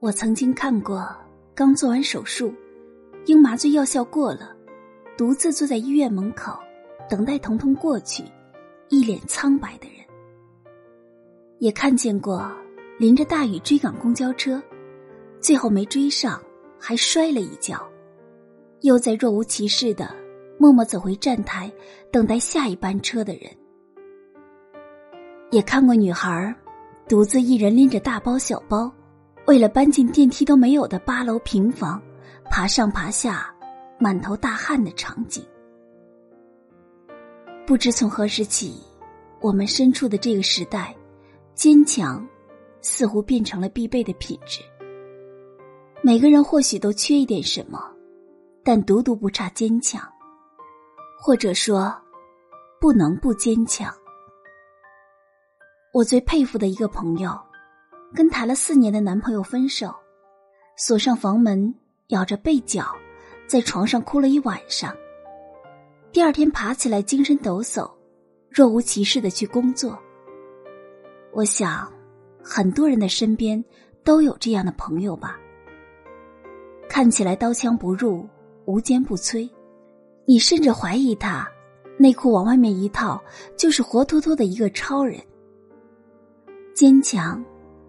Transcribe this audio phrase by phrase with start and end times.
[0.00, 1.12] 我曾经看过
[1.56, 2.54] 刚做完手术，
[3.26, 4.54] 因麻醉药效过了，
[5.16, 6.56] 独自坐在医院门口
[7.10, 8.22] 等待疼痛过去，
[8.90, 10.06] 一脸苍白的人。
[11.58, 12.48] 也看见过
[12.96, 14.62] 淋着大雨追赶公交车，
[15.40, 16.40] 最后没追上，
[16.78, 17.84] 还摔了一跤，
[18.82, 20.14] 又在若无其事的
[20.58, 21.68] 默默走回站台
[22.12, 23.50] 等待下一班车的人。
[25.50, 26.54] 也看过女孩
[27.08, 28.88] 独自一人拎着大包小包。
[29.48, 32.02] 为了搬进电梯都没有的八楼平房，
[32.50, 33.50] 爬上爬下，
[33.98, 35.42] 满头大汗的场景。
[37.66, 38.74] 不知从何时起，
[39.40, 40.94] 我们身处的这个时代，
[41.54, 42.28] 坚强
[42.82, 44.60] 似乎变成了必备的品质。
[46.02, 47.80] 每个人或许都缺一点什么，
[48.62, 50.02] 但独独不差坚强，
[51.18, 51.90] 或者说，
[52.78, 53.90] 不能不坚强。
[55.94, 57.47] 我最佩服的一个朋友。
[58.14, 59.94] 跟谈了四年的男朋友分手，
[60.76, 61.74] 锁上房门，
[62.08, 62.86] 咬着被角，
[63.46, 64.94] 在床上哭了一晚上。
[66.10, 67.88] 第二天爬起来，精神抖擞，
[68.50, 69.98] 若无其事的去工作。
[71.32, 71.92] 我想，
[72.42, 73.62] 很多人的身边
[74.02, 75.38] 都有这样的朋友吧。
[76.88, 78.26] 看起来刀枪不入，
[78.64, 79.48] 无坚不摧，
[80.24, 81.46] 你甚至怀疑他
[81.98, 83.22] 内裤往外面一套，
[83.54, 85.20] 就是活脱脱的一个超人。
[86.74, 87.44] 坚强。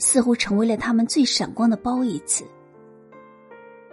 [0.00, 2.42] 似乎成为了他们最闪光的褒义词。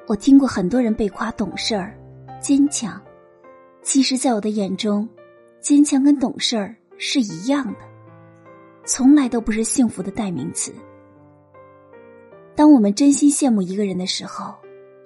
[0.07, 1.95] 我听过很多人被夸懂事儿、
[2.41, 2.99] 坚强，
[3.83, 5.07] 其实，在我的眼中，
[5.59, 7.79] 坚强跟懂事儿是一样的，
[8.85, 10.73] 从来都不是幸福的代名词。
[12.55, 14.55] 当我们真心羡慕一个人的时候，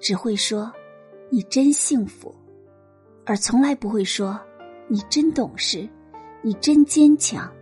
[0.00, 0.72] 只会说
[1.30, 2.34] “你真幸福”，
[3.26, 4.40] 而从来不会说
[4.88, 5.86] “你真懂事
[6.42, 7.52] ”，“你真坚强”。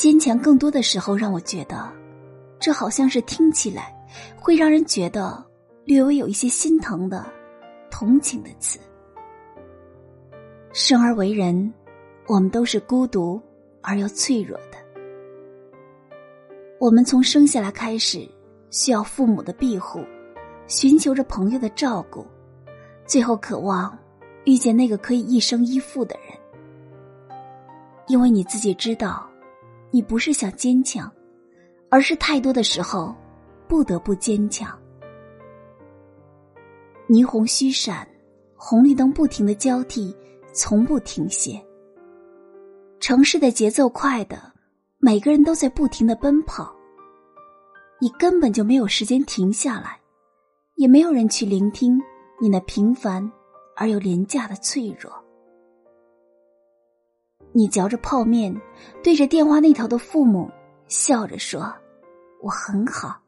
[0.00, 1.86] 坚强更多的时候让我觉得，
[2.58, 3.94] 这好像是听起来
[4.34, 5.44] 会让人觉得
[5.84, 7.30] 略微有一些心疼的
[7.90, 8.80] 同情的词。
[10.72, 11.70] 生而为人，
[12.26, 13.38] 我们都是孤独
[13.82, 14.78] 而又脆弱的。
[16.78, 18.26] 我们从生下来开始，
[18.70, 20.00] 需要父母的庇护，
[20.66, 22.26] 寻求着朋友的照顾，
[23.04, 23.98] 最后渴望
[24.46, 27.38] 遇见那个可以一生依附的人，
[28.06, 29.29] 因为你自己知道。
[29.90, 31.10] 你不是想坚强，
[31.88, 33.14] 而是太多的时候
[33.66, 34.78] 不得不坚强。
[37.08, 38.06] 霓虹虚闪，
[38.54, 40.14] 红绿灯不停的交替，
[40.52, 41.60] 从不停歇。
[43.00, 44.52] 城市的节奏快的，
[44.98, 46.72] 每个人都在不停的奔跑。
[48.00, 49.98] 你根本就没有时间停下来，
[50.76, 52.00] 也没有人去聆听
[52.40, 53.30] 你那平凡
[53.76, 55.12] 而又廉价的脆弱。
[57.52, 58.54] 你嚼着泡面，
[59.02, 60.50] 对着电话那头的父母
[60.86, 61.72] 笑着说
[62.40, 63.20] ：“我很好。”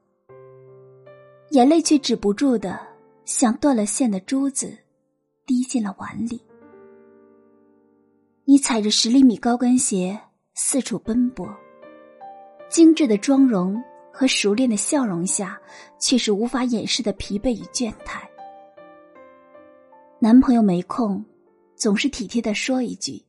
[1.50, 2.78] 眼泪却止不住的
[3.24, 4.78] 像断了线的珠子，
[5.44, 6.40] 滴进了碗里。
[8.44, 10.18] 你踩着十厘米高跟鞋
[10.54, 11.48] 四处奔波，
[12.68, 15.60] 精致的妆容和熟练的笑容下，
[15.98, 18.22] 却是无法掩饰的疲惫与倦怠。
[20.18, 21.24] 男朋友没空，
[21.76, 23.22] 总是体贴的说一句。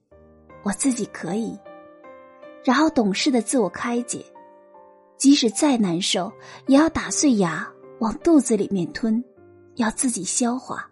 [0.63, 1.57] 我自己可以，
[2.63, 4.25] 然后懂事的自我开解，
[5.18, 6.31] 即使再难受，
[6.68, 7.69] 也要打碎牙
[8.00, 9.24] 往肚子里面吞，
[9.75, 10.89] 要自己消化。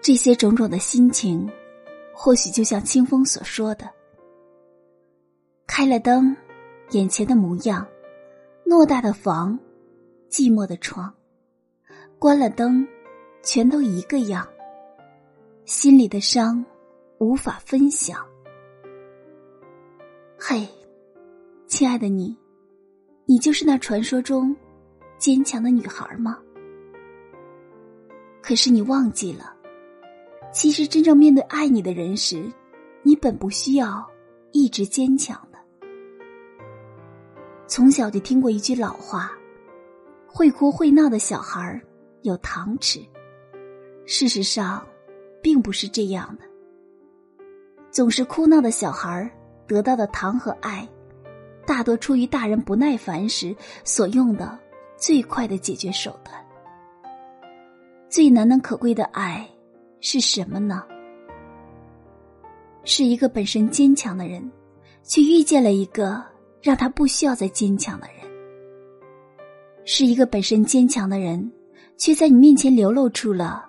[0.00, 1.50] 这些种种的心情，
[2.14, 3.88] 或许就像清风所说的：
[5.66, 6.36] 开了灯，
[6.90, 7.86] 眼前的模样，
[8.66, 9.58] 偌大的房，
[10.28, 11.10] 寂寞的床；
[12.18, 12.86] 关了灯，
[13.42, 14.46] 全都一个样，
[15.64, 16.62] 心里的伤。
[17.22, 18.18] 无法分享。
[20.36, 20.66] 嘿，
[21.68, 22.36] 亲爱的你，
[23.26, 24.56] 你就是那传说中
[25.18, 26.36] 坚强的女孩吗？
[28.42, 29.54] 可是你忘记了，
[30.52, 32.52] 其实真正面对爱你的人时，
[33.04, 34.04] 你本不需要
[34.50, 35.58] 一直坚强的。
[37.68, 39.30] 从小就听过一句老话
[40.26, 41.80] ：“会哭会闹的小孩
[42.22, 42.98] 有糖吃。”
[44.06, 44.84] 事实上，
[45.40, 46.51] 并不是这样的。
[47.92, 49.30] 总是哭闹的小孩
[49.66, 50.88] 得到的糖和爱，
[51.66, 53.54] 大多出于大人不耐烦时
[53.84, 54.58] 所用的
[54.96, 56.34] 最快的解决手段。
[58.08, 59.46] 最难能可贵的爱
[60.00, 60.82] 是什么呢？
[62.84, 64.50] 是一个本身坚强的人，
[65.02, 66.24] 却遇见了一个
[66.62, 68.26] 让他不需要再坚强的人；
[69.84, 71.52] 是一个本身坚强的人，
[71.98, 73.66] 却在你面前流露出了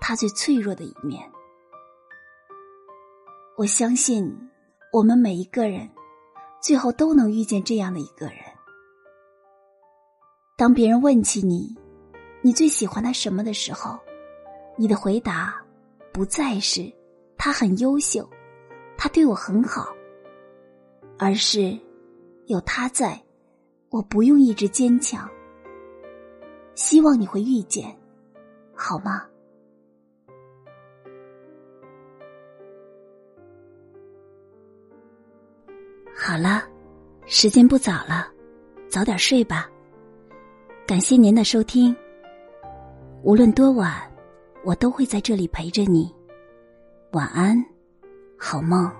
[0.00, 1.22] 他最脆弱的一面。
[3.60, 4.34] 我相信，
[4.90, 5.86] 我们每一个人，
[6.62, 8.36] 最后都能遇见这样的一个人。
[10.56, 11.76] 当别人问起你，
[12.40, 13.98] 你最喜欢他什么的时候，
[14.78, 15.62] 你的回答
[16.10, 16.90] 不再是
[17.36, 18.26] 他很优秀。
[18.96, 19.94] 他对我很好，
[21.18, 21.78] 而是
[22.46, 23.22] 有他在，
[23.90, 25.28] 我不用一直坚强。
[26.74, 27.94] 希望你会遇见，
[28.74, 29.26] 好吗？
[36.22, 36.62] 好了，
[37.24, 38.28] 时间不早了，
[38.90, 39.66] 早点睡吧。
[40.86, 41.96] 感谢您的收听。
[43.22, 43.90] 无论多晚，
[44.62, 46.14] 我都会在这里陪着你。
[47.12, 47.56] 晚安。
[48.36, 48.92] 好梦。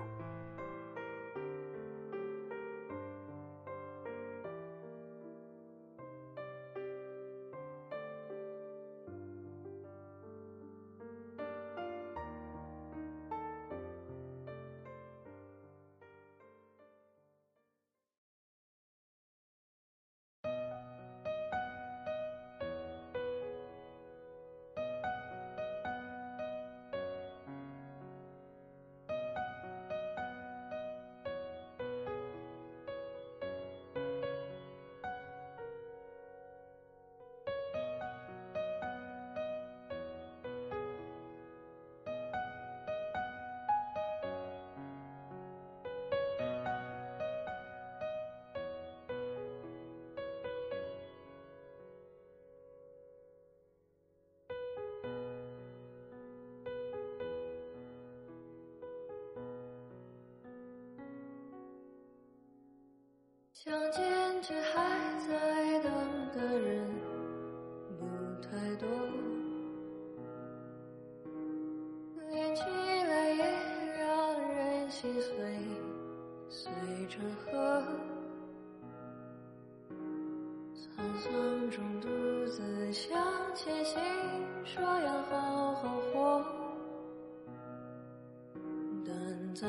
[63.63, 64.01] 相见
[64.41, 64.81] 却还
[65.19, 65.91] 在等
[66.33, 66.83] 的人
[67.99, 68.07] 不
[68.41, 68.87] 太多，
[72.31, 73.43] 连起来也
[73.99, 75.35] 让人心碎，
[76.49, 76.71] 碎
[77.07, 77.83] 成河。
[80.73, 82.07] 沧桑中独
[82.47, 83.13] 自向
[83.53, 84.01] 前行，
[84.65, 86.43] 说要好好活，
[89.05, 89.67] 但在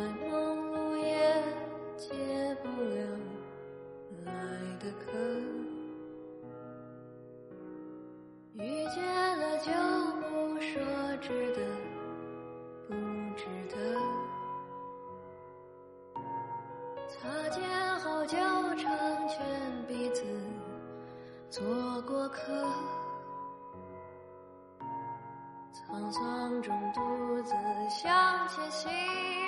[25.72, 27.54] 沧桑中独自
[27.88, 28.90] 向前行，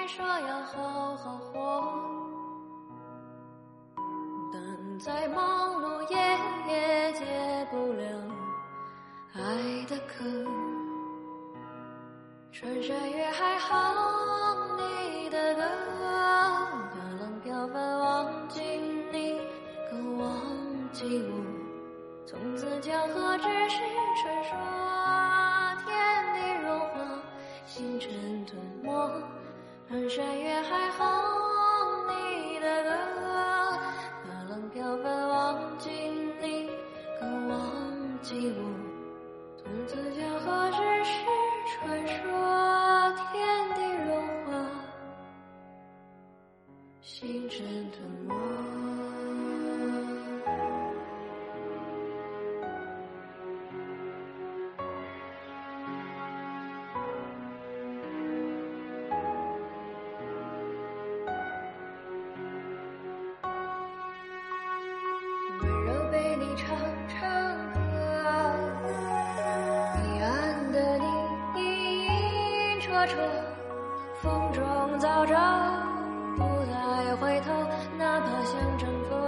[0.08, 1.54] 说要好好活，
[4.52, 6.16] 但再忙碌也
[6.68, 8.04] 也解不了
[9.34, 9.40] 爱
[9.88, 10.24] 的渴。
[12.52, 14.03] 穿山越海好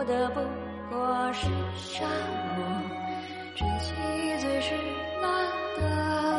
[0.07, 0.41] 的不
[0.89, 2.05] 过是沙
[2.57, 2.65] 漠
[3.57, 3.93] 珍惜
[4.39, 4.73] 最是
[5.21, 6.36] 难得